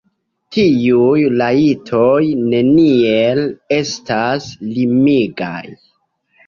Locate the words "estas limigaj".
3.79-5.65